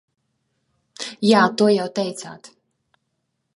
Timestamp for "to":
1.63-1.69